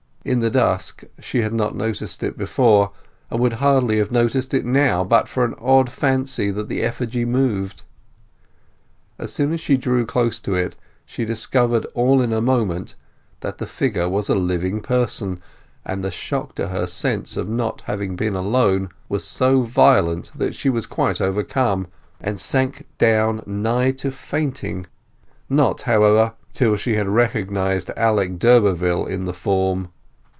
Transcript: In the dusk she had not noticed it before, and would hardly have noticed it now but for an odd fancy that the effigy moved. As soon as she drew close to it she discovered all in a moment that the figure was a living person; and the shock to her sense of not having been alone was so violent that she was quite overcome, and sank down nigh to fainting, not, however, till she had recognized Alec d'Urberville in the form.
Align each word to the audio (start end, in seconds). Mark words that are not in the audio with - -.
In 0.23 0.37
the 0.37 0.51
dusk 0.51 1.03
she 1.19 1.41
had 1.41 1.51
not 1.51 1.75
noticed 1.75 2.21
it 2.21 2.37
before, 2.37 2.91
and 3.31 3.39
would 3.39 3.53
hardly 3.53 3.97
have 3.97 4.11
noticed 4.11 4.53
it 4.53 4.63
now 4.67 5.03
but 5.03 5.27
for 5.27 5.43
an 5.43 5.55
odd 5.57 5.89
fancy 5.91 6.51
that 6.51 6.69
the 6.69 6.83
effigy 6.83 7.25
moved. 7.25 7.81
As 9.17 9.33
soon 9.33 9.51
as 9.51 9.59
she 9.59 9.77
drew 9.77 10.05
close 10.05 10.39
to 10.41 10.53
it 10.53 10.75
she 11.07 11.25
discovered 11.25 11.87
all 11.95 12.21
in 12.21 12.31
a 12.31 12.39
moment 12.39 12.93
that 13.39 13.57
the 13.57 13.65
figure 13.65 14.07
was 14.07 14.29
a 14.29 14.35
living 14.35 14.79
person; 14.79 15.41
and 15.83 16.03
the 16.03 16.11
shock 16.11 16.53
to 16.53 16.67
her 16.67 16.85
sense 16.85 17.35
of 17.35 17.49
not 17.49 17.81
having 17.85 18.15
been 18.15 18.35
alone 18.35 18.89
was 19.09 19.23
so 19.25 19.63
violent 19.63 20.31
that 20.35 20.53
she 20.53 20.69
was 20.69 20.85
quite 20.85 21.19
overcome, 21.19 21.87
and 22.19 22.39
sank 22.39 22.85
down 22.99 23.41
nigh 23.47 23.89
to 23.89 24.11
fainting, 24.11 24.85
not, 25.49 25.81
however, 25.81 26.33
till 26.53 26.75
she 26.75 26.93
had 26.93 27.07
recognized 27.07 27.89
Alec 27.97 28.37
d'Urberville 28.37 29.07
in 29.07 29.25
the 29.25 29.33
form. 29.33 29.87